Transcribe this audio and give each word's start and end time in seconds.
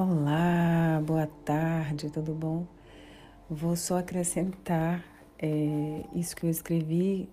Olá, 0.00 1.02
boa 1.04 1.26
tarde, 1.44 2.08
tudo 2.08 2.32
bom? 2.32 2.64
Vou 3.50 3.74
só 3.74 3.98
acrescentar 3.98 5.04
é, 5.36 6.04
isso 6.14 6.36
que 6.36 6.46
eu 6.46 6.50
escrevi 6.50 7.28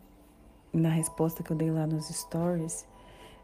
na 0.73 0.89
resposta 0.89 1.43
que 1.43 1.51
eu 1.51 1.55
dei 1.55 1.69
lá 1.69 1.85
nos 1.85 2.07
stories. 2.07 2.83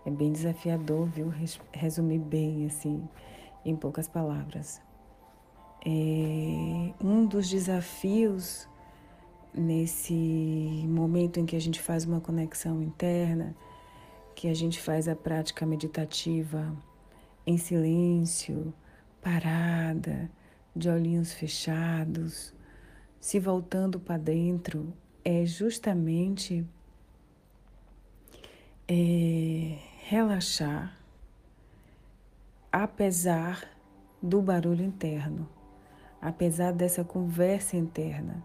É 0.08 0.10
bem 0.10 0.32
desafiador, 0.32 1.06
viu? 1.06 1.32
Resumir 1.72 2.18
bem, 2.18 2.66
assim, 2.66 3.08
em 3.64 3.76
poucas 3.76 4.08
palavras. 4.08 4.82
É, 5.86 6.92
um 7.00 7.24
dos 7.24 7.48
desafios 7.48 8.68
nesse 9.54 10.16
momento 10.88 11.40
em 11.40 11.46
que 11.46 11.56
a 11.56 11.62
gente 11.62 11.80
faz 11.80 12.06
uma 12.06 12.20
conexão 12.20 12.82
interna, 12.82 13.56
que 14.34 14.48
a 14.48 14.54
gente 14.56 14.82
faz 14.82 15.08
a 15.08 15.16
prática 15.16 15.64
meditativa 15.64 16.76
em 17.46 17.60
silêncio, 17.60 18.74
parada, 19.22 20.30
de 20.76 20.90
olhinhos 20.90 21.34
fechados, 21.34 22.54
se 23.20 23.40
voltando 23.40 24.00
para 24.00 24.18
dentro, 24.18 24.94
é 25.24 25.46
justamente 25.46 26.66
é, 28.88 29.78
relaxar, 30.08 30.98
apesar 32.72 33.70
do 34.22 34.42
barulho 34.42 34.84
interno, 34.84 35.48
apesar 36.22 36.74
dessa 36.74 37.04
conversa 37.04 37.78
interna. 37.78 38.44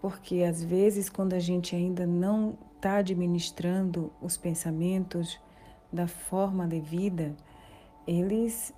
Porque 0.00 0.42
às 0.44 0.64
vezes, 0.64 1.10
quando 1.10 1.34
a 1.34 1.38
gente 1.38 1.76
ainda 1.76 2.06
não 2.06 2.56
está 2.76 2.96
administrando 2.96 4.10
os 4.20 4.36
pensamentos 4.38 5.38
da 5.92 6.06
forma 6.06 6.66
devida, 6.66 7.36
eles 8.06 8.72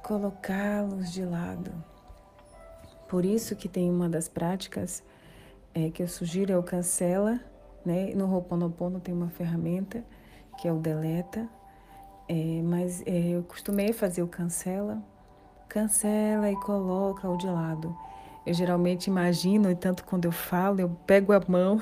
colocá-los 0.03 1.11
de 1.13 1.25
lado. 1.25 1.73
Por 3.09 3.25
isso 3.25 3.57
que 3.57 3.69
tem 3.69 3.91
uma 3.91 4.09
das 4.09 4.29
práticas 4.29 5.03
é, 5.75 5.91
que 5.91 6.03
eu 6.03 6.09
sugiro 6.09 6.53
é 6.53 6.59
o 6.59 6.63
cancela, 6.63 7.41
né? 7.85 8.13
No 8.15 8.33
Ho'oponopono 8.33 9.01
tem 9.01 9.15
uma 9.15 9.29
ferramenta 9.29 10.05
que 10.59 10.69
é 10.69 10.73
o 10.73 10.79
deleta, 10.79 11.49
é, 12.29 12.63
mas 12.63 13.03
é, 13.07 13.31
eu 13.31 13.43
costumei 13.43 13.93
fazer 13.93 14.23
o 14.23 14.29
cancela 14.29 15.03
cancela 15.69 16.51
e 16.51 16.57
coloca 16.57 17.29
o 17.29 17.37
de 17.37 17.47
lado. 17.47 17.97
Eu 18.47 18.55
geralmente 18.55 19.09
imagino, 19.09 19.71
e 19.71 19.75
tanto 19.75 20.05
quando 20.05 20.25
eu 20.25 20.33
falo, 20.33 20.81
eu 20.81 20.89
pego 21.07 21.33
a 21.33 21.43
mão, 21.49 21.81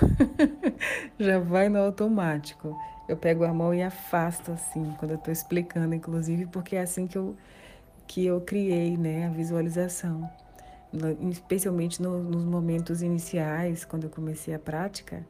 já 1.21 1.39
vai 1.39 1.69
no 1.69 1.79
automático. 1.79 2.75
Eu 3.07 3.19
pego 3.19 3.45
a 3.45 3.53
mão 3.53 3.75
e 3.75 3.83
afasto 3.83 4.51
assim, 4.51 4.95
quando 4.99 5.11
eu 5.11 5.19
estou 5.19 5.33
explicando, 5.33 5.95
inclusive, 5.95 6.47
porque 6.47 6.77
é 6.77 6.81
assim 6.81 7.07
que 7.07 7.19
eu, 7.19 7.37
que 8.07 8.25
eu 8.25 8.41
criei 8.41 8.97
né, 8.97 9.27
a 9.27 9.31
visualização. 9.31 10.29
Especialmente 11.31 12.01
no, 12.01 12.23
nos 12.23 12.45
momentos 12.45 13.03
iniciais, 13.03 13.85
quando 13.85 14.05
eu 14.05 14.11
comecei 14.11 14.55
a 14.55 14.59
prática, 14.59 15.27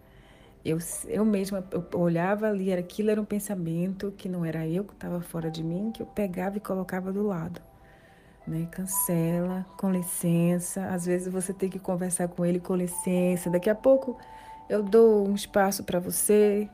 eu, 0.65 0.79
eu 1.09 1.25
mesma 1.25 1.65
eu 1.73 1.85
olhava 1.99 2.49
ali, 2.49 2.71
era, 2.71 2.81
aquilo 2.81 3.11
era 3.11 3.21
um 3.21 3.25
pensamento 3.25 4.13
que 4.17 4.29
não 4.29 4.45
era 4.45 4.67
eu 4.69 4.85
que 4.85 4.93
estava 4.93 5.21
fora 5.21 5.51
de 5.51 5.65
mim, 5.65 5.91
que 5.93 6.01
eu 6.01 6.07
pegava 6.07 6.59
e 6.59 6.61
colocava 6.61 7.13
do 7.13 7.27
lado 7.27 7.61
né? 8.47 8.69
Cancela, 8.71 9.67
com 9.77 9.91
licença. 9.91 10.87
Às 10.87 11.07
vezes 11.07 11.33
você 11.33 11.53
tem 11.53 11.69
que 11.69 11.79
conversar 11.79 12.29
com 12.29 12.45
ele 12.45 12.61
com 12.61 12.75
licença. 12.75 13.51
Daqui 13.51 13.71
a 13.71 13.75
pouco 13.75 14.17
eu 14.69 14.83
dou 14.83 15.29
um 15.29 15.35
espaço 15.35 15.85
para 15.85 15.99
você. 15.99 16.69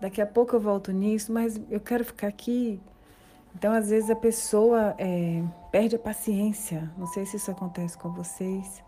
Daqui 0.00 0.20
a 0.20 0.26
pouco 0.26 0.56
eu 0.56 0.60
volto 0.60 0.92
nisso, 0.92 1.32
mas 1.32 1.60
eu 1.70 1.80
quero 1.80 2.04
ficar 2.04 2.28
aqui. 2.28 2.80
Então, 3.54 3.72
às 3.72 3.88
vezes 3.88 4.10
a 4.10 4.16
pessoa 4.16 4.94
é, 4.98 5.42
perde 5.70 5.96
a 5.96 5.98
paciência. 5.98 6.90
Não 6.98 7.06
sei 7.06 7.24
se 7.24 7.36
isso 7.36 7.50
acontece 7.50 7.96
com 7.96 8.10
vocês. 8.12 8.82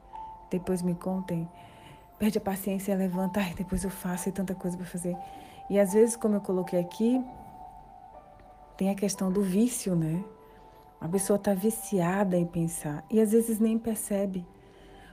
Depois 0.51 0.83
me 0.83 0.95
contem. 0.95 1.49
Perde 2.19 2.39
a 2.39 2.41
paciência 2.41 2.93
e 2.93 2.97
levanta. 2.97 3.41
Ai, 3.41 3.55
depois 3.55 3.85
eu 3.85 3.91
faço, 3.91 4.25
tem 4.25 4.33
tanta 4.33 4.55
coisa 4.55 4.77
para 4.77 4.87
fazer. 4.87 5.17
E 5.71 5.79
às 5.79 5.93
vezes, 5.93 6.17
como 6.17 6.35
eu 6.35 6.41
coloquei 6.41 6.81
aqui, 6.81 7.25
tem 8.77 8.91
a 8.91 8.95
questão 8.95 9.31
do 9.31 9.43
vício, 9.43 9.95
né? 9.95 10.23
A 11.07 11.09
pessoa 11.09 11.37
está 11.37 11.55
viciada 11.55 12.37
em 12.37 12.45
pensar 12.45 13.05
e 13.09 13.21
às 13.21 13.31
vezes 13.31 13.61
nem 13.61 13.79
percebe, 13.79 14.45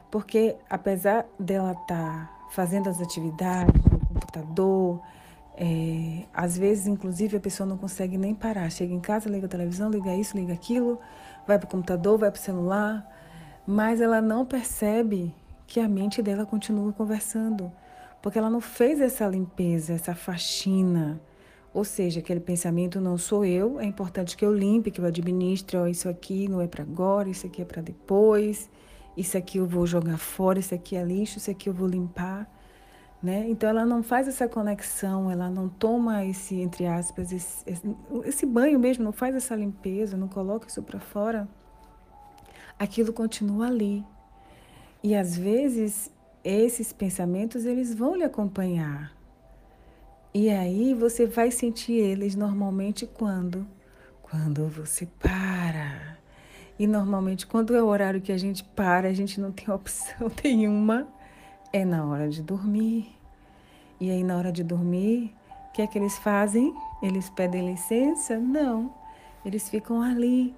porque 0.10 0.56
apesar 0.68 1.24
dela 1.40 1.74
estar 1.74 1.86
tá 1.86 2.48
fazendo 2.50 2.90
as 2.90 3.00
atividades 3.00 3.80
no 3.86 4.00
computador, 4.00 5.00
é, 5.56 6.24
às 6.34 6.58
vezes, 6.58 6.88
inclusive, 6.88 7.38
a 7.38 7.40
pessoa 7.40 7.70
não 7.70 7.78
consegue 7.78 8.18
nem 8.18 8.34
parar. 8.34 8.72
Chega 8.72 8.92
em 8.92 9.00
casa, 9.00 9.30
liga 9.30 9.46
a 9.46 9.50
televisão, 9.50 9.92
liga 9.92 10.16
isso, 10.16 10.36
liga 10.36 10.52
aquilo, 10.52 11.00
vai 11.46 11.60
para 11.60 11.68
o 11.68 11.70
computador, 11.70 12.18
vai 12.18 12.32
para 12.32 12.40
o 12.40 12.44
celular, 12.44 13.08
mas 13.64 14.02
ela 14.02 14.20
não 14.20 14.48
percebe 14.48 15.32
que 15.68 15.80
a 15.80 15.88
mente 15.88 16.24
dela 16.24 16.44
continua 16.44 16.92
conversando, 16.92 17.72
porque 18.20 18.40
ela 18.40 18.50
não 18.50 18.62
fez 18.62 19.00
essa 19.00 19.28
limpeza, 19.28 19.94
essa 19.94 20.16
faxina 20.16 21.22
ou 21.74 21.84
seja, 21.84 22.20
aquele 22.20 22.40
pensamento 22.40 23.02
não 23.02 23.18
sou 23.18 23.44
eu, 23.44 23.80
é 23.80 23.86
importante 23.86 24.38
que 24.38 24.46
eu 24.46 24.54
limpe, 24.54 24.92
que 24.92 25.02
eu 25.02 25.06
administre, 25.06 25.76
ó, 25.76 25.88
isso 25.88 26.08
aqui 26.08 26.48
não 26.48 26.62
é 26.62 26.68
para 26.68 26.84
agora, 26.84 27.30
isso 27.30 27.48
aqui 27.48 27.64
é 27.64 27.66
para 27.66 27.82
depois, 27.82 28.70
isso 29.18 29.36
aqui 29.36 29.58
eu 29.58 29.66
vou 29.66 29.88
jogar 29.88 30.20
fora, 30.20 30.60
isso 30.60 30.76
aqui 30.76 30.96
é 30.96 31.04
lixo, 31.04 31.40
isso 31.40 31.50
aqui 31.50 31.68
eu 31.68 31.74
vou 31.74 31.88
limpar, 31.88 32.48
né? 33.22 33.48
Então 33.50 33.68
ela 33.68 33.86
não 33.86 34.04
faz 34.04 34.28
essa 34.28 34.48
conexão, 34.48 35.32
ela 35.32 35.50
não 35.50 35.68
toma 35.68 36.24
esse, 36.24 36.62
entre 36.62 36.86
aspas, 36.86 37.32
esse, 37.32 37.66
esse, 38.24 38.46
banho 38.46 38.80
mesmo, 38.80 39.04
não 39.04 39.14
faz 39.14 39.34
essa 39.34 39.56
limpeza, 39.56 40.16
não 40.16 40.28
coloca 40.28 40.68
isso 40.68 40.84
para 40.84 41.00
fora. 41.00 41.48
Aquilo 42.78 43.14
continua 43.14 43.68
ali. 43.68 44.04
E 45.02 45.16
às 45.16 45.36
vezes 45.36 46.12
esses 46.44 46.94
pensamentos 46.94 47.66
eles 47.66 47.96
vão 47.96 48.16
lhe 48.16 48.24
acompanhar 48.24 49.23
e 50.34 50.50
aí 50.50 50.96
você 50.96 51.28
vai 51.28 51.52
sentir 51.52 51.94
eles 51.94 52.36
normalmente 52.36 53.06
quando? 53.06 53.68
Quando 54.24 54.68
você 54.68 55.06
para. 55.20 56.18
E 56.80 56.88
normalmente 56.88 57.46
quando 57.46 57.76
é 57.76 57.84
o 57.84 57.86
horário 57.86 58.20
que 58.20 58.32
a 58.32 58.38
gente 58.38 58.64
para, 58.64 59.08
a 59.08 59.14
gente 59.14 59.40
não 59.40 59.52
tem 59.52 59.70
opção 59.74 60.32
nenhuma, 60.44 61.08
é 61.72 61.86
na 61.86 62.04
hora 62.06 62.28
de 62.30 62.42
dormir. 62.42 63.16
E 64.00 64.10
aí 64.10 64.24
na 64.24 64.36
hora 64.36 64.52
de 64.52 64.64
dormir, 64.64 65.36
o 65.70 65.72
que 65.72 65.84
é 65.84 65.88
que 65.88 66.00
eles 66.00 66.18
fazem? 66.18 66.74
Eles 67.02 67.30
pedem 67.30 67.70
licença? 67.70 68.40
Não. 68.40 68.92
Eles 69.46 69.70
ficam 69.70 70.02
ali, 70.02 70.56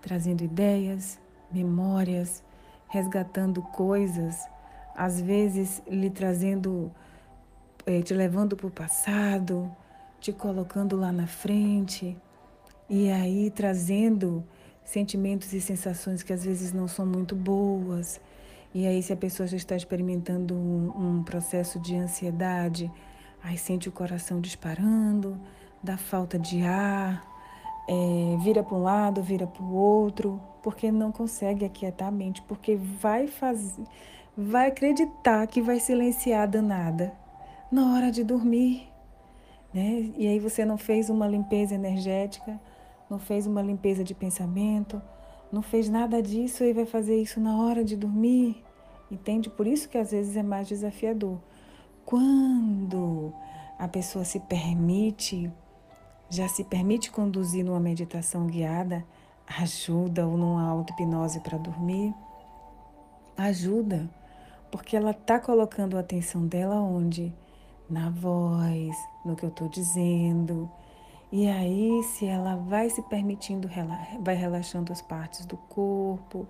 trazendo 0.00 0.42
ideias, 0.42 1.16
memórias, 1.50 2.42
resgatando 2.88 3.62
coisas, 3.62 4.36
às 4.96 5.20
vezes 5.20 5.80
lhe 5.86 6.10
trazendo 6.10 6.90
te 8.04 8.14
levando 8.14 8.56
para 8.56 8.66
o 8.66 8.70
passado, 8.70 9.70
te 10.20 10.32
colocando 10.32 10.96
lá 10.96 11.10
na 11.10 11.26
frente 11.26 12.16
e 12.88 13.10
aí 13.10 13.50
trazendo 13.50 14.44
sentimentos 14.84 15.52
e 15.52 15.60
sensações 15.60 16.22
que 16.22 16.32
às 16.32 16.44
vezes 16.44 16.72
não 16.72 16.86
são 16.86 17.04
muito 17.06 17.34
boas. 17.34 18.20
E 18.74 18.86
aí, 18.86 19.02
se 19.02 19.12
a 19.12 19.16
pessoa 19.16 19.46
já 19.46 19.56
está 19.56 19.76
experimentando 19.76 20.54
um, 20.54 21.18
um 21.18 21.22
processo 21.24 21.78
de 21.78 21.94
ansiedade, 21.94 22.90
aí 23.42 23.58
sente 23.58 23.88
o 23.88 23.92
coração 23.92 24.40
disparando, 24.40 25.38
dá 25.82 25.96
falta 25.96 26.38
de 26.38 26.62
ar, 26.62 27.22
é, 27.88 28.36
vira 28.42 28.62
para 28.62 28.76
um 28.76 28.82
lado, 28.82 29.22
vira 29.22 29.46
para 29.46 29.62
o 29.62 29.74
outro, 29.74 30.40
porque 30.62 30.90
não 30.90 31.12
consegue 31.12 31.64
aquietar 31.64 32.08
a 32.08 32.12
mente, 32.12 32.40
porque 32.42 32.76
vai 32.76 33.26
fazer, 33.26 33.84
vai 34.36 34.68
acreditar 34.68 35.46
que 35.46 35.60
vai 35.60 35.78
silenciar 35.78 36.44
a 36.44 36.46
danada 36.46 37.21
na 37.72 37.94
hora 37.94 38.12
de 38.12 38.22
dormir. 38.22 38.88
Né? 39.72 40.12
E 40.16 40.28
aí 40.28 40.38
você 40.38 40.64
não 40.64 40.76
fez 40.76 41.08
uma 41.08 41.26
limpeza 41.26 41.74
energética, 41.74 42.60
não 43.08 43.18
fez 43.18 43.46
uma 43.46 43.62
limpeza 43.62 44.04
de 44.04 44.14
pensamento, 44.14 45.00
não 45.50 45.62
fez 45.62 45.88
nada 45.88 46.22
disso 46.22 46.62
e 46.62 46.72
vai 46.72 46.84
fazer 46.84 47.16
isso 47.20 47.40
na 47.40 47.56
hora 47.56 47.82
de 47.82 47.96
dormir. 47.96 48.62
Entende? 49.10 49.48
Por 49.48 49.66
isso 49.66 49.88
que 49.88 49.96
às 49.96 50.10
vezes 50.10 50.36
é 50.36 50.42
mais 50.42 50.68
desafiador. 50.68 51.38
Quando 52.04 53.32
a 53.78 53.88
pessoa 53.88 54.24
se 54.24 54.40
permite, 54.40 55.50
já 56.28 56.48
se 56.48 56.64
permite 56.64 57.10
conduzir 57.10 57.64
numa 57.64 57.80
meditação 57.80 58.46
guiada, 58.46 59.04
ajuda 59.46 60.26
ou 60.26 60.36
numa 60.36 60.62
auto-hipnose 60.68 61.40
para 61.40 61.58
dormir, 61.58 62.14
ajuda, 63.36 64.08
porque 64.70 64.96
ela 64.96 65.10
está 65.10 65.38
colocando 65.38 65.96
a 65.96 66.00
atenção 66.00 66.46
dela 66.46 66.76
onde? 66.76 67.34
Na 67.92 68.08
voz, 68.08 68.96
no 69.22 69.36
que 69.36 69.44
eu 69.44 69.50
estou 69.50 69.68
dizendo, 69.68 70.66
e 71.30 71.46
aí, 71.46 72.02
se 72.02 72.24
ela 72.24 72.56
vai 72.56 72.88
se 72.88 73.02
permitindo, 73.02 73.68
vai 74.18 74.34
relaxando 74.34 74.90
as 74.90 75.02
partes 75.02 75.44
do 75.44 75.58
corpo. 75.58 76.46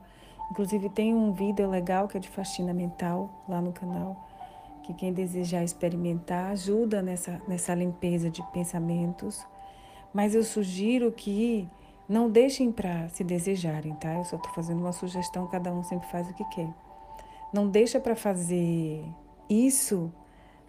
Inclusive, 0.53 0.89
tem 0.89 1.12
um 1.12 1.33
vídeo 1.33 1.69
legal 1.69 2.06
que 2.06 2.17
é 2.17 2.21
de 2.21 2.29
faxina 2.29 2.73
mental 2.73 3.44
lá 3.49 3.61
no 3.61 3.73
canal, 3.73 4.29
que 4.85 4.94
quem 4.94 5.12
desejar 5.12 5.65
experimentar 5.65 6.53
ajuda 6.53 7.03
nessa, 7.03 7.43
nessa 7.49 7.75
limpeza 7.75 8.31
de 8.31 8.41
pensamentos. 8.53 9.45
Mas 10.15 10.37
eu 10.37 10.45
sugiro 10.45 11.11
que 11.11 11.69
não 12.09 12.31
deixem 12.31 12.71
para 12.71 13.09
se 13.09 13.25
desejarem, 13.25 13.97
tá? 13.97 14.15
Eu 14.15 14.25
só 14.25 14.37
estou 14.37 14.53
fazendo 14.53 14.79
uma 14.79 14.93
sugestão, 14.93 15.49
cada 15.49 15.75
um 15.75 15.83
sempre 15.83 16.06
faz 16.06 16.31
o 16.31 16.35
que 16.35 16.45
quer. 16.45 16.73
Não 17.53 17.69
deixa 17.69 17.99
para 17.99 18.15
fazer 18.15 19.05
isso 19.49 20.12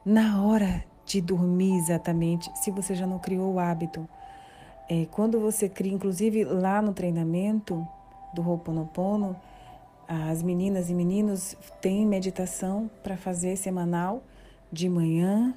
na 0.05 0.43
hora 0.43 0.83
de 1.05 1.21
dormir 1.21 1.77
exatamente, 1.77 2.51
se 2.55 2.71
você 2.71 2.95
já 2.95 3.05
não 3.05 3.19
criou 3.19 3.53
o 3.53 3.59
hábito. 3.59 4.07
É, 4.89 5.05
quando 5.11 5.39
você 5.39 5.69
cria, 5.69 5.93
inclusive 5.93 6.43
lá 6.43 6.81
no 6.81 6.93
treinamento 6.93 7.85
do 8.33 8.41
Ho'oponopono, 8.41 9.35
as 10.07 10.43
meninas 10.43 10.89
e 10.89 10.93
meninos 10.93 11.55
têm 11.81 12.05
meditação 12.05 12.89
para 13.01 13.15
fazer 13.15 13.55
semanal 13.55 14.21
de 14.71 14.89
manhã 14.89 15.53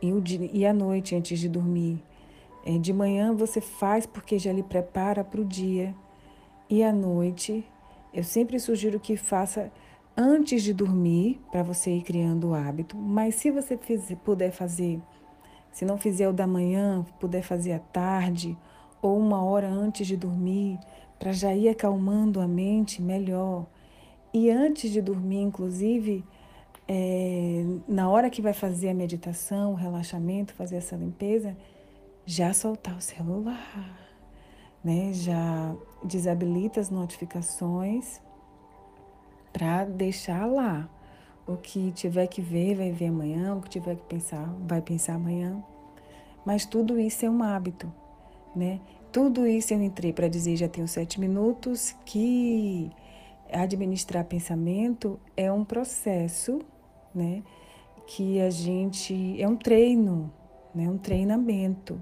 e, 0.00 0.12
o 0.12 0.20
dia, 0.20 0.48
e 0.52 0.64
à 0.64 0.72
noite 0.72 1.14
antes 1.14 1.38
de 1.38 1.48
dormir. 1.48 2.02
É, 2.64 2.78
de 2.78 2.92
manhã 2.92 3.34
você 3.34 3.60
faz 3.60 4.06
porque 4.06 4.38
já 4.38 4.52
lhe 4.52 4.62
prepara 4.62 5.24
para 5.24 5.40
o 5.40 5.44
dia 5.44 5.94
e 6.70 6.84
à 6.84 6.92
noite 6.92 7.64
eu 8.14 8.22
sempre 8.22 8.60
sugiro 8.60 9.00
que 9.00 9.16
faça 9.16 9.72
antes 10.16 10.62
de 10.62 10.72
dormir, 10.72 11.40
para 11.50 11.62
você 11.62 11.90
ir 11.96 12.02
criando 12.02 12.50
o 12.50 12.54
hábito. 12.54 12.96
Mas 12.96 13.36
se 13.36 13.50
você 13.50 13.76
fizer, 13.76 14.16
puder 14.16 14.50
fazer, 14.50 15.00
se 15.70 15.84
não 15.84 15.96
fizer 15.96 16.28
o 16.28 16.32
da 16.32 16.46
manhã, 16.46 17.04
puder 17.18 17.42
fazer 17.42 17.72
à 17.72 17.78
tarde 17.78 18.56
ou 19.00 19.18
uma 19.18 19.42
hora 19.42 19.68
antes 19.68 20.06
de 20.06 20.16
dormir, 20.16 20.78
para 21.18 21.32
já 21.32 21.54
ir 21.54 21.68
acalmando 21.68 22.40
a 22.40 22.48
mente 22.48 23.00
melhor. 23.00 23.66
E 24.32 24.50
antes 24.50 24.90
de 24.90 25.00
dormir, 25.00 25.42
inclusive, 25.42 26.24
é, 26.88 27.64
na 27.88 28.08
hora 28.08 28.30
que 28.30 28.42
vai 28.42 28.52
fazer 28.52 28.88
a 28.88 28.94
meditação, 28.94 29.72
o 29.72 29.76
relaxamento, 29.76 30.54
fazer 30.54 30.76
essa 30.76 30.96
limpeza, 30.96 31.56
já 32.24 32.52
soltar 32.52 32.96
o 32.96 33.00
celular, 33.00 33.98
né? 34.82 35.12
Já 35.12 35.74
desabilita 36.04 36.80
as 36.80 36.90
notificações 36.90 38.20
para 39.52 39.84
deixar 39.84 40.46
lá. 40.46 40.88
O 41.46 41.56
que 41.56 41.90
tiver 41.92 42.26
que 42.28 42.40
ver, 42.40 42.76
vai 42.76 42.92
ver 42.92 43.06
amanhã, 43.06 43.54
o 43.54 43.60
que 43.60 43.68
tiver 43.68 43.96
que 43.96 44.04
pensar, 44.04 44.54
vai 44.60 44.80
pensar 44.80 45.14
amanhã. 45.14 45.62
Mas 46.44 46.64
tudo 46.64 46.98
isso 46.98 47.26
é 47.26 47.30
um 47.30 47.42
hábito, 47.42 47.92
né? 48.54 48.80
Tudo 49.10 49.46
isso 49.46 49.74
eu 49.74 49.82
entrei 49.82 50.12
para 50.12 50.28
dizer, 50.28 50.56
já 50.56 50.68
tenho 50.68 50.88
sete 50.88 51.20
minutos, 51.20 51.94
que 52.04 52.90
administrar 53.52 54.24
pensamento 54.24 55.20
é 55.36 55.52
um 55.52 55.64
processo, 55.64 56.60
né? 57.14 57.42
Que 58.06 58.40
a 58.40 58.50
gente, 58.50 59.40
é 59.40 59.46
um 59.46 59.56
treino, 59.56 60.32
né? 60.74 60.88
Um 60.88 60.96
treinamento 60.96 62.00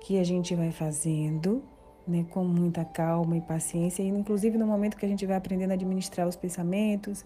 que 0.00 0.18
a 0.18 0.24
gente 0.24 0.54
vai 0.54 0.72
fazendo 0.72 1.62
né, 2.10 2.26
com 2.30 2.44
muita 2.44 2.84
calma 2.84 3.36
e 3.36 3.40
paciência, 3.40 4.02
e 4.02 4.08
inclusive 4.08 4.58
no 4.58 4.66
momento 4.66 4.96
que 4.96 5.06
a 5.06 5.08
gente 5.08 5.24
vai 5.24 5.36
aprendendo 5.36 5.70
a 5.70 5.74
administrar 5.74 6.26
os 6.28 6.36
pensamentos, 6.36 7.24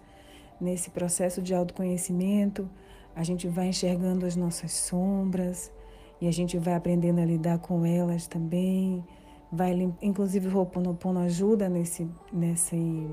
nesse 0.61 0.91
processo 0.91 1.43
de 1.43 1.55
autoconhecimento, 1.55 2.69
a 3.15 3.23
gente 3.23 3.49
vai 3.49 3.69
enxergando 3.69 4.27
as 4.27 4.37
nossas 4.37 4.73
sombras 4.73 5.73
e 6.21 6.29
a 6.29 6.33
gente 6.33 6.59
vai 6.59 6.75
aprendendo 6.75 7.21
a 7.21 7.25
lidar 7.25 7.59
com 7.59 7.85
elas 7.85 8.27
também. 8.27 9.05
Vai, 9.51 9.73
inclusive, 10.03 10.49
o 10.49 10.57
Ho'oponopono 10.57 11.21
ajuda 11.21 11.69
nesse, 11.69 12.09
nesse, 12.33 13.09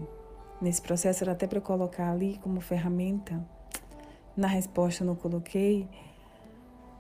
nesse 0.61 0.81
processo, 0.81 1.23
era 1.23 1.33
até 1.33 1.45
para 1.45 1.61
colocar 1.61 2.11
ali 2.11 2.39
como 2.41 2.59
ferramenta. 2.61 3.45
Na 4.35 4.47
resposta 4.47 5.03
não 5.03 5.15
coloquei, 5.15 5.87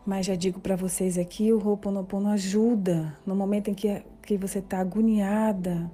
mas 0.05 0.25
já 0.25 0.35
digo 0.35 0.59
para 0.59 0.75
vocês 0.75 1.17
aqui, 1.17 1.53
o 1.53 1.57
Ho'oponopono 1.57 2.29
ajuda 2.29 3.17
no 3.25 3.35
momento 3.35 3.69
em 3.69 3.73
que, 3.73 4.03
que 4.23 4.37
você 4.37 4.59
está 4.59 4.79
agoniada, 4.79 5.91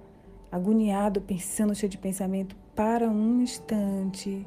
agoniado, 0.51 1.21
pensando, 1.21 1.75
cheio 1.75 1.89
de 1.89 1.97
pensamento, 1.97 2.55
para 2.75 3.09
um 3.09 3.41
instante, 3.41 4.45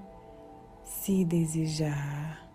se 0.82 1.24
desejar. 1.24 2.48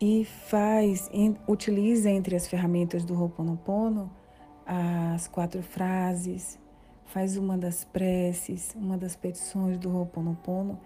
E 0.00 0.24
faz, 0.24 1.08
utiliza 1.46 2.10
entre 2.10 2.34
as 2.34 2.48
ferramentas 2.48 3.04
do 3.04 3.14
Ho'oponopono 3.14 4.10
as 4.66 5.28
quatro 5.28 5.62
frases, 5.62 6.58
faz 7.06 7.36
uma 7.36 7.58
das 7.58 7.84
preces, 7.84 8.74
uma 8.74 8.96
das 8.96 9.14
petições 9.14 9.78
do 9.78 9.94
Ho'oponopono. 9.94 10.78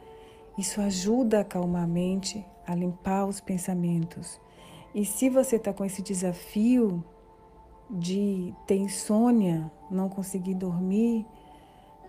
Isso 0.59 0.81
ajuda 0.81 1.39
a 1.39 1.41
acalmar 1.43 1.85
a 1.85 1.87
mente, 1.87 2.45
a 2.67 2.75
limpar 2.75 3.27
os 3.27 3.41
pensamentos 3.41 4.41
e 4.97 5.05
se 5.05 5.29
você 5.29 5.57
está 5.57 5.75
com 5.75 5.85
esse 5.85 6.01
desafio 6.01 7.05
de 7.91 8.55
ter 8.67 8.77
insônia, 8.77 9.71
não 9.91 10.09
conseguir 10.09 10.55
dormir, 10.55 11.27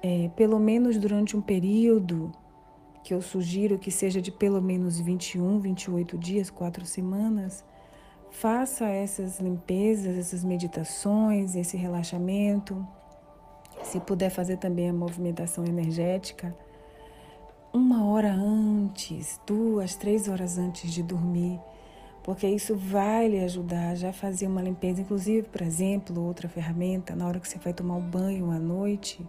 é, 0.01 0.29
pelo 0.38 0.58
menos 0.58 0.98
durante 0.98 1.36
um 1.36 1.41
período, 1.41 2.32
que 3.03 3.13
eu 3.13 3.22
sugiro 3.22 3.77
que 3.77 3.91
seja 3.91 4.22
de 4.22 4.32
pelo 4.32 4.62
menos 4.62 5.01
21, 5.01 5.60
28 5.60 6.17
dias, 6.17 6.50
quatro 6.50 6.86
semanas, 6.86 7.62
faça 8.32 8.88
essas 8.88 9.41
limpezas, 9.41 10.17
essas 10.17 10.41
meditações, 10.46 11.58
esse 11.58 11.75
relaxamento. 11.75 12.88
Se 13.84 14.00
puder 14.00 14.29
fazer 14.29 14.60
também 14.60 14.89
a 14.89 14.94
movimentação 14.94 15.65
energética, 15.65 16.58
uma 17.74 18.06
hora 18.06 18.32
antes, 18.32 19.41
duas, 19.46 19.98
três 19.98 20.29
horas 20.29 20.58
antes 20.58 20.89
de 20.89 21.03
dormir 21.03 21.60
porque 22.27 22.46
isso 22.46 22.75
vai 22.75 23.29
lhe 23.29 23.39
ajudar 23.39 23.96
já 23.96 24.10
a 24.10 24.13
fazer 24.13 24.48
uma 24.48 24.62
limpeza. 24.62 25.00
Inclusive, 25.00 25.48
por 25.48 25.62
exemplo, 25.62 26.22
outra 26.22 26.50
ferramenta, 26.50 27.15
na 27.15 27.25
hora 27.25 27.39
que 27.39 27.48
você 27.48 27.57
vai 27.57 27.72
tomar 27.72 27.96
um 27.96 28.01
banho 28.01 28.51
à 28.51 28.60
noite, 28.60 29.25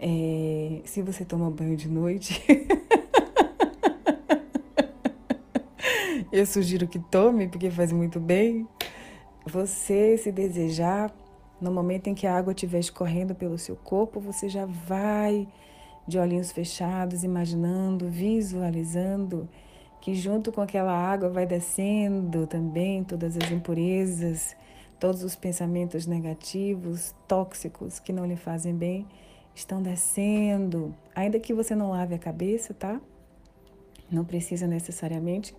é, 0.00 0.80
se 0.84 1.02
você 1.02 1.24
toma 1.24 1.48
banho 1.52 1.76
de 1.76 1.88
noite, 1.88 2.42
eu 6.32 6.44
sugiro 6.46 6.88
que 6.88 6.98
tome, 6.98 7.46
porque 7.46 7.70
faz 7.70 7.92
muito 7.92 8.18
bem. 8.18 8.66
Você, 9.46 10.18
se 10.18 10.32
desejar, 10.32 11.14
no 11.60 11.70
momento 11.70 12.08
em 12.08 12.14
que 12.14 12.26
a 12.26 12.36
água 12.36 12.52
estiver 12.52 12.80
escorrendo 12.80 13.36
pelo 13.36 13.56
seu 13.56 13.76
corpo, 13.76 14.18
você 14.18 14.48
já 14.48 14.66
vai 14.66 15.46
de 16.08 16.18
olhinhos 16.18 16.50
fechados, 16.50 17.22
imaginando, 17.22 18.08
visualizando 18.08 19.48
que 20.00 20.14
junto 20.14 20.50
com 20.50 20.60
aquela 20.60 20.92
água 20.92 21.28
vai 21.28 21.46
descendo 21.46 22.46
também 22.46 23.04
todas 23.04 23.36
as 23.36 23.50
impurezas, 23.50 24.56
todos 24.98 25.22
os 25.22 25.36
pensamentos 25.36 26.06
negativos, 26.06 27.14
tóxicos 27.28 27.98
que 27.98 28.12
não 28.12 28.26
lhe 28.26 28.36
fazem 28.36 28.74
bem, 28.74 29.06
estão 29.54 29.82
descendo. 29.82 30.94
Ainda 31.14 31.38
que 31.38 31.52
você 31.52 31.74
não 31.74 31.90
lave 31.90 32.14
a 32.14 32.18
cabeça, 32.18 32.72
tá? 32.72 33.00
Não 34.10 34.24
precisa 34.24 34.66
necessariamente, 34.66 35.54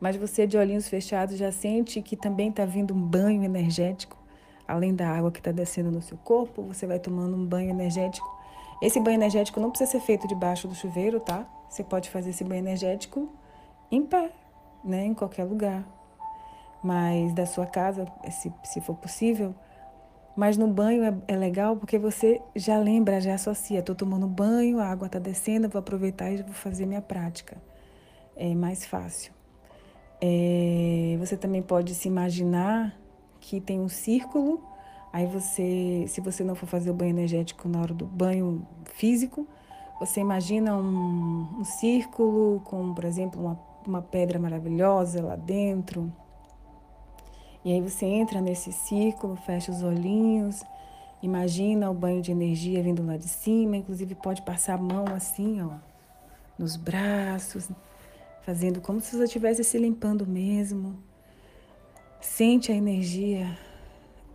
mas 0.00 0.16
você 0.16 0.46
de 0.46 0.56
olhinhos 0.56 0.88
fechados 0.88 1.36
já 1.36 1.52
sente 1.52 2.02
que 2.02 2.16
também 2.16 2.48
está 2.48 2.64
vindo 2.64 2.92
um 2.94 3.00
banho 3.00 3.44
energético, 3.44 4.18
além 4.66 4.94
da 4.94 5.08
água 5.08 5.30
que 5.30 5.38
está 5.38 5.52
descendo 5.52 5.90
no 5.90 6.02
seu 6.02 6.16
corpo, 6.16 6.62
você 6.62 6.86
vai 6.86 6.98
tomando 6.98 7.36
um 7.36 7.44
banho 7.46 7.70
energético 7.70 8.26
Esse 8.80 8.98
banho 8.98 9.14
energético 9.14 9.60
não 9.60 9.70
precisa 9.70 9.92
ser 9.92 10.00
feito 10.00 10.26
debaixo 10.26 10.66
do 10.66 10.74
chuveiro, 10.74 11.20
tá? 11.20 11.46
Você 11.68 11.84
pode 11.84 12.10
fazer 12.10 12.30
esse 12.30 12.42
banho 12.42 12.58
energético 12.58 13.28
em 13.92 14.04
pé, 14.04 14.32
né? 14.82 15.04
Em 15.04 15.14
qualquer 15.14 15.44
lugar. 15.44 15.84
Mas 16.82 17.32
da 17.34 17.46
sua 17.46 17.66
casa, 17.66 18.06
se, 18.30 18.52
se 18.64 18.80
for 18.80 18.96
possível. 18.96 19.54
Mas 20.34 20.56
no 20.56 20.66
banho 20.66 21.04
é, 21.04 21.14
é 21.28 21.36
legal 21.36 21.76
porque 21.76 21.98
você 21.98 22.40
já 22.56 22.78
lembra, 22.78 23.20
já 23.20 23.34
associa. 23.34 23.80
Estou 23.80 23.94
tomando 23.94 24.26
banho, 24.26 24.80
a 24.80 24.86
água 24.86 25.06
está 25.06 25.18
descendo, 25.18 25.68
vou 25.68 25.78
aproveitar 25.78 26.30
e 26.30 26.42
vou 26.42 26.54
fazer 26.54 26.86
minha 26.86 27.02
prática. 27.02 27.56
É 28.34 28.54
mais 28.54 28.84
fácil. 28.86 29.32
É, 30.20 31.16
você 31.18 31.36
também 31.36 31.60
pode 31.60 31.94
se 31.94 32.08
imaginar 32.08 32.96
que 33.40 33.60
tem 33.60 33.78
um 33.78 33.88
círculo. 33.88 34.62
Aí 35.12 35.26
você, 35.26 36.06
se 36.08 36.22
você 36.22 36.42
não 36.42 36.54
for 36.54 36.66
fazer 36.66 36.90
o 36.90 36.94
banho 36.94 37.10
energético 37.10 37.68
na 37.68 37.80
hora 37.80 37.92
do 37.92 38.06
banho 38.06 38.66
físico, 38.94 39.46
você 40.00 40.20
imagina 40.20 40.74
um, 40.74 41.60
um 41.60 41.64
círculo 41.64 42.60
com, 42.64 42.94
por 42.94 43.04
exemplo, 43.04 43.40
uma, 43.40 43.60
uma 43.88 44.02
pedra 44.02 44.38
maravilhosa 44.38 45.22
lá 45.22 45.36
dentro. 45.36 46.12
E 47.64 47.72
aí 47.72 47.80
você 47.80 48.06
entra 48.06 48.40
nesse 48.40 48.72
círculo, 48.72 49.36
fecha 49.36 49.70
os 49.70 49.82
olhinhos, 49.82 50.64
imagina 51.22 51.90
o 51.90 51.94
banho 51.94 52.20
de 52.20 52.32
energia 52.32 52.82
vindo 52.82 53.04
lá 53.04 53.16
de 53.16 53.28
cima, 53.28 53.76
inclusive 53.76 54.14
pode 54.16 54.42
passar 54.42 54.74
a 54.74 54.78
mão 54.78 55.04
assim, 55.14 55.62
ó, 55.62 55.76
nos 56.58 56.76
braços, 56.76 57.70
fazendo 58.42 58.80
como 58.80 59.00
se 59.00 59.16
você 59.16 59.24
estivesse 59.24 59.62
se 59.62 59.78
limpando 59.78 60.26
mesmo. 60.26 60.98
Sente 62.20 62.72
a 62.72 62.74
energia 62.74 63.56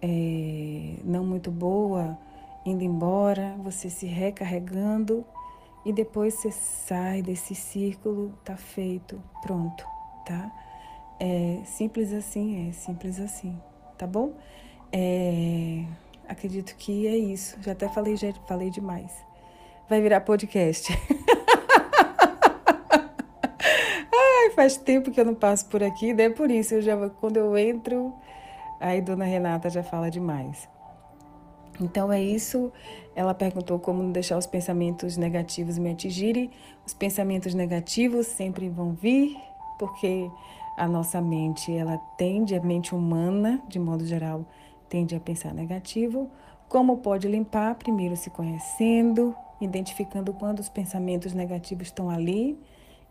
é, 0.01 0.95
não 1.03 1.25
muito 1.25 1.51
boa 1.51 2.17
indo 2.65 2.83
embora, 2.83 3.55
você 3.63 3.89
se 3.89 4.05
recarregando 4.05 5.25
e 5.85 5.93
depois 5.93 6.33
você 6.35 6.51
sai 6.51 7.21
desse 7.21 7.55
círculo, 7.55 8.33
tá 8.43 8.57
feito, 8.57 9.21
pronto, 9.41 9.85
tá? 10.25 10.51
É 11.19 11.61
simples 11.65 12.13
assim, 12.13 12.69
é 12.69 12.71
simples 12.73 13.19
assim, 13.19 13.59
tá 13.97 14.05
bom? 14.05 14.33
É, 14.91 15.83
acredito 16.27 16.75
que 16.75 17.07
é 17.07 17.17
isso. 17.17 17.57
Já 17.61 17.71
até 17.71 17.87
falei, 17.89 18.15
já 18.15 18.31
falei 18.47 18.69
demais. 18.69 19.11
Vai 19.89 20.01
virar 20.01 20.21
podcast. 20.21 20.91
Ai, 24.13 24.49
faz 24.55 24.77
tempo 24.77 25.11
que 25.11 25.19
eu 25.19 25.25
não 25.25 25.35
passo 25.35 25.67
por 25.67 25.81
aqui, 25.83 26.13
né? 26.13 26.29
Por 26.29 26.51
isso, 26.51 26.75
eu 26.75 26.81
já, 26.81 27.09
quando 27.09 27.37
eu 27.37 27.57
entro, 27.57 28.13
aí 28.79 29.01
Dona 29.01 29.25
Renata 29.25 29.69
já 29.69 29.83
fala 29.83 30.11
demais. 30.11 30.67
Então 31.79 32.11
é 32.11 32.21
isso. 32.21 32.71
Ela 33.15 33.33
perguntou 33.33 33.79
como 33.79 34.01
não 34.03 34.11
deixar 34.11 34.37
os 34.37 34.47
pensamentos 34.47 35.17
negativos 35.17 35.77
me 35.77 35.91
atingirem. 35.91 36.51
Os 36.85 36.93
pensamentos 36.93 37.53
negativos 37.53 38.27
sempre 38.27 38.69
vão 38.69 38.93
vir, 38.93 39.37
porque 39.77 40.29
a 40.77 40.87
nossa 40.87 41.19
mente, 41.19 41.75
ela 41.75 41.97
tende, 42.17 42.55
a 42.55 42.61
mente 42.61 42.93
humana, 42.93 43.61
de 43.67 43.79
modo 43.79 44.05
geral, 44.05 44.45
tende 44.87 45.15
a 45.15 45.19
pensar 45.19 45.53
negativo. 45.53 46.29
Como 46.69 46.97
pode 46.97 47.27
limpar? 47.27 47.75
Primeiro 47.75 48.15
se 48.15 48.29
conhecendo, 48.29 49.35
identificando 49.59 50.33
quando 50.33 50.59
os 50.59 50.69
pensamentos 50.69 51.33
negativos 51.33 51.87
estão 51.87 52.09
ali. 52.09 52.59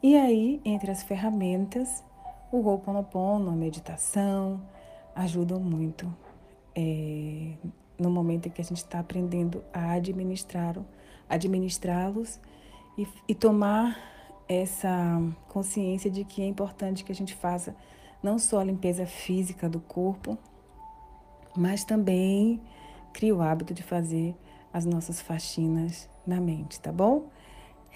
E 0.03 0.17
aí, 0.17 0.61
entre 0.65 0.91
as 0.91 1.03
ferramentas, 1.03 2.05
o 2.53 2.59
Ho'oponopono, 2.59 3.51
a 3.51 3.55
meditação, 3.57 4.61
ajudam 5.15 5.59
muito. 5.59 6.07
É, 6.75 7.55
no 7.99 8.11
momento 8.11 8.47
em 8.47 8.51
que 8.51 8.61
a 8.61 8.65
gente 8.65 8.79
está 8.79 8.99
aprendendo 8.99 9.63
a 9.73 9.93
administrar, 9.93 10.77
administrá-los 11.29 12.41
e, 12.97 13.07
e 13.29 13.35
tomar 13.35 13.99
essa 14.49 15.21
consciência 15.49 16.11
de 16.11 16.25
que 16.25 16.43
é 16.43 16.47
importante 16.47 17.05
que 17.05 17.13
a 17.13 17.15
gente 17.15 17.35
faça 17.35 17.75
não 18.23 18.39
só 18.39 18.61
a 18.61 18.65
limpeza 18.65 19.07
física 19.07 19.69
do 19.69 19.81
corpo, 19.81 20.39
mas 21.57 21.85
também 21.85 22.61
crie 23.13 23.33
o 23.33 23.41
hábito 23.41 23.73
de 23.73 23.83
fazer 23.83 24.35
as 24.73 24.85
nossas 24.85 25.21
faxinas 25.21 26.09
na 26.27 26.41
mente, 26.41 26.81
tá 26.81 26.93
bom? 26.93 27.31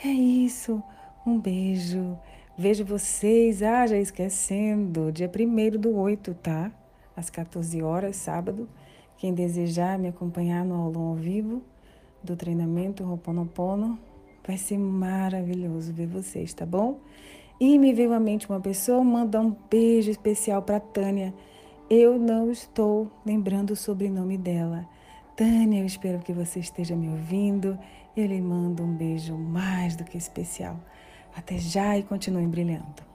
É 0.03 0.09
isso. 0.09 0.83
Um 1.27 1.39
beijo. 1.39 2.19
Vejo 2.57 2.85
vocês, 2.85 3.63
ah, 3.63 3.87
já 3.87 3.97
esquecendo, 3.97 5.13
dia 5.13 5.31
1 5.31 5.79
do 5.79 5.95
8, 5.97 6.35
tá? 6.35 6.73
Às 7.15 7.29
14 7.29 7.83
horas, 7.83 8.17
sábado. 8.17 8.69
Quem 9.21 9.35
desejar 9.35 9.99
me 9.99 10.09
acompanhar 10.09 10.65
no 10.65 10.75
aulão 10.75 11.09
ao 11.09 11.15
vivo 11.15 11.61
do 12.25 12.35
treinamento 12.35 13.05
Roponopono, 13.05 13.99
vai 14.47 14.57
ser 14.57 14.79
maravilhoso 14.79 15.93
ver 15.93 16.07
vocês, 16.07 16.55
tá 16.55 16.65
bom? 16.65 17.01
E 17.61 17.79
me 17.79 17.93
veio 17.93 18.15
à 18.15 18.19
mente 18.19 18.49
uma 18.49 18.61
pessoa, 18.61 19.05
manda 19.05 19.39
um 19.39 19.55
beijo 19.71 20.11
especial 20.11 20.63
para 20.63 20.81
Tânia. 20.81 21.35
Eu 21.91 22.19
não 22.19 22.51
estou 22.51 23.11
lembrando 23.27 23.73
o 23.73 23.77
sobrenome 23.77 24.39
dela. 24.39 24.89
Tânia, 25.37 25.81
eu 25.81 25.87
espero 25.87 26.21
que 26.21 26.33
você 26.33 26.59
esteja 26.59 26.97
me 26.97 27.11
ouvindo. 27.11 27.79
Eu 28.17 28.25
lhe 28.25 28.41
mando 28.41 28.83
um 28.83 28.97
beijo 28.97 29.37
mais 29.37 29.97
do 29.97 30.05
que 30.05 30.17
especial. 30.17 30.81
Até 31.37 31.59
já 31.59 31.99
e 31.99 32.03
continuem 32.03 32.49
brilhando. 32.49 33.10